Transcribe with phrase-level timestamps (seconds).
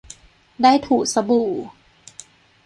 [0.61, 1.51] ได้ถูสบู่